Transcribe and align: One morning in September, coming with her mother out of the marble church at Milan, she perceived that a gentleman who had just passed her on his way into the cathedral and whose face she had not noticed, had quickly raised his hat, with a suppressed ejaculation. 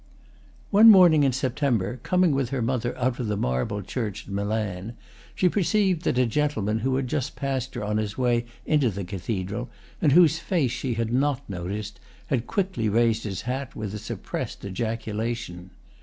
One 0.71 0.89
morning 0.89 1.23
in 1.23 1.31
September, 1.31 1.99
coming 2.01 2.31
with 2.31 2.49
her 2.49 2.63
mother 2.63 2.97
out 2.97 3.19
of 3.19 3.27
the 3.27 3.37
marble 3.37 3.83
church 3.83 4.25
at 4.25 4.33
Milan, 4.33 4.93
she 5.35 5.47
perceived 5.47 6.05
that 6.05 6.17
a 6.17 6.25
gentleman 6.25 6.79
who 6.79 6.95
had 6.95 7.07
just 7.07 7.35
passed 7.35 7.75
her 7.75 7.83
on 7.83 7.97
his 7.97 8.17
way 8.17 8.45
into 8.65 8.89
the 8.89 9.03
cathedral 9.03 9.69
and 10.01 10.13
whose 10.13 10.39
face 10.39 10.71
she 10.71 10.95
had 10.95 11.13
not 11.13 11.47
noticed, 11.47 11.99
had 12.25 12.47
quickly 12.47 12.89
raised 12.89 13.25
his 13.25 13.41
hat, 13.43 13.75
with 13.75 13.93
a 13.93 13.99
suppressed 13.99 14.65
ejaculation. 14.65 15.69